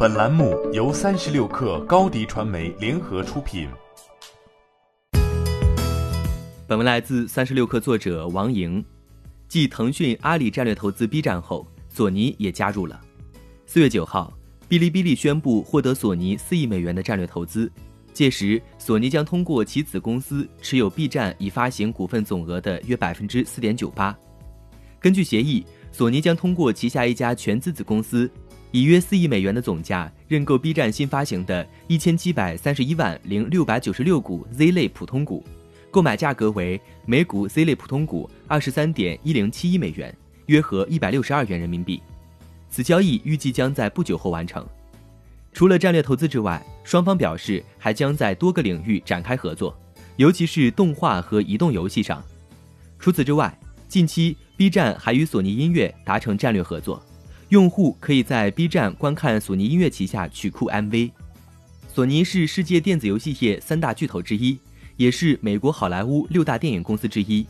[0.00, 3.68] 本栏目由三十六氪高低传媒联合出品。
[6.68, 8.84] 本文来自三十六氪作者王莹。
[9.48, 13.00] 继腾讯、阿里战略投资 B 站后，索尼也加入了。
[13.66, 14.32] 四月九号，
[14.68, 17.68] 哔哩哔哩宣布获得索尼四亿美元的战略投资，
[18.12, 24.16] 届时索尼将通过其子公司持有 B 站已发行股份总额的约百分之四点九八。
[25.00, 25.66] 根据协议。
[25.90, 28.30] 索尼将通过旗下一家全资子公司，
[28.70, 35.44] 以约四亿美元的总价认购 B 站新发行的一千七百三十一万零六百九十六股 Z 类普通股，
[35.90, 40.14] 购买价格为每股 Z 类普通股二十三点一零七一美元，
[40.46, 42.02] 约合一百六十二元人民币。
[42.70, 44.66] 此交易预计将在不久后完成。
[45.52, 49.74] 除了战略投资之外，双方表示还将在多个领域展开合作，
[50.16, 52.22] 尤其是动画和移动游戏上。
[52.98, 54.36] 除此之外，近期。
[54.58, 57.00] B 站还与索尼音乐达成战略合作，
[57.50, 61.10] 用户可以在 B 站观看索尼音乐旗下曲库 MV。
[61.90, 64.58] 索尼是世界电子游戏业三大巨头之一，
[64.96, 67.46] 也是美国好莱坞六大电影公司之一。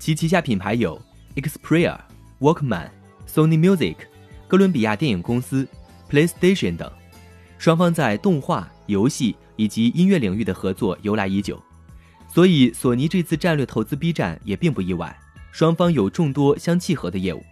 [0.00, 1.00] 其旗下品牌有
[1.36, 1.96] Xperia、
[2.40, 2.88] Walkman、
[3.28, 3.94] Sony Music、
[4.48, 5.66] 哥伦比亚电影公司、
[6.10, 6.90] PlayStation 等。
[7.58, 11.62] 双方在动画、游戏以及音乐领域的合作由来已久，
[12.32, 15.16] 所以索尼这次战略投资 B 站也并不意外。
[15.52, 17.42] 双方有众多相契合的业务。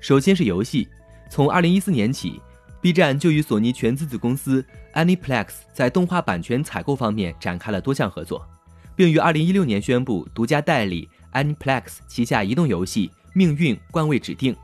[0.00, 0.88] 首先是游戏，
[1.30, 2.40] 从二零一四年起
[2.80, 8.46] ，B 站就与索尼全资子公司 Aniplex 在动画版权采购方面展开了多项合作，
[8.96, 14.54] 并于二零一六年宣布独家代理 Aniplex 旗下移动游戏《命运冠位指定》。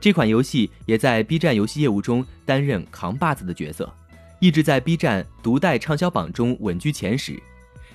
[0.00, 3.92] 这款游戏也在 B 站游戏业务中担任扛把子的角色，
[4.38, 7.42] 一直在 B 站独代畅销榜中稳居前十。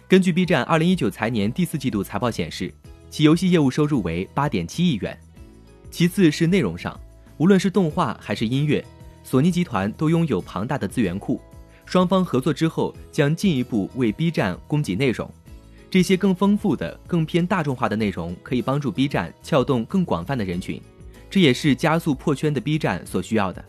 [0.08, 2.73] 根据 B 站二零一九财年第四季度财报显示。
[3.12, 5.20] 其游戏业务收入为八点七亿元。
[5.90, 6.95] 其次是内容上，
[7.40, 8.84] 无论是动画还是音乐，
[9.23, 11.40] 索尼集团都拥有庞大的资源库。
[11.86, 15.31] 双方合作之后，将进一步为 B 站供给内容。
[15.90, 20.81] 这些更丰富的、更偏大众化的内容，可以帮助 B 站撬动更广泛的人群，
[21.30, 23.63] 这也是加速破圈的 B 站所需要的。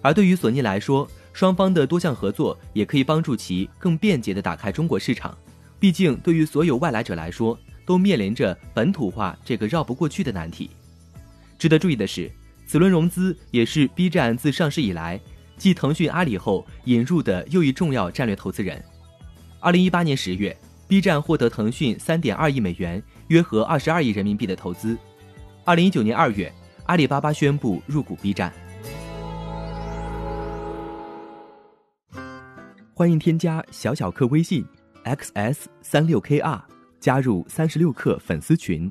[0.00, 5.36] 而对于索尼来说，双方的多项合作也可以帮助其更便捷地打开中国市场。
[5.80, 10.70] 毕竟，对于所有外来者来说，都面临着本土化这个绕不过去的难题。
[11.58, 12.30] 值得注意的是，
[12.66, 15.20] 此轮融资也是 B 站自上市以来
[15.56, 18.82] 继腾讯、阿里后引入的又一重要战略投资人。
[19.60, 20.54] 二零一八年十月
[20.88, 24.98] ，B 站获得腾讯三点二亿美元（约合二十二亿人民币）的投资。
[25.64, 26.52] 二零一九年二月，
[26.86, 28.52] 阿里巴巴宣布入股 B 站。
[32.92, 34.64] 欢迎添加小小客微信
[35.04, 36.60] ：xs 三六 kr。
[36.98, 38.90] 加入三十六氪粉丝群，